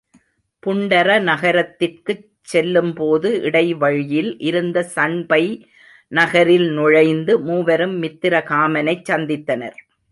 புண்டர 0.63 1.09
நகரத்திற்குச் 1.21 2.23
செல்லும் 2.41 2.93
போது 2.93 3.29
இடைவழியில் 3.41 4.31
இருந்த 4.39 4.83
சண்பை 4.83 5.43
நகரில் 6.11 6.69
நுழைந்து 6.71 7.39
மூவரும் 7.39 8.03
மித்திரகாமனைச் 8.03 9.07
சந்தித்தனர். 9.09 9.77